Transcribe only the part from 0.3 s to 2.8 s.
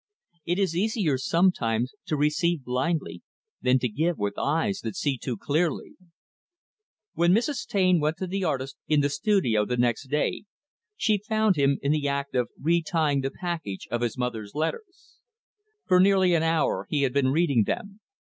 It is easier, sometimes, to receive